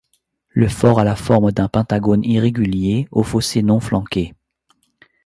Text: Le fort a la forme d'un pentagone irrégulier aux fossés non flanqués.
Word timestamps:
Le 0.49 0.67
fort 0.67 0.97
a 0.99 1.03
la 1.03 1.15
forme 1.15 1.51
d'un 1.51 1.67
pentagone 1.67 2.23
irrégulier 2.25 3.07
aux 3.11 3.21
fossés 3.21 3.61
non 3.61 3.79
flanqués. 3.79 4.33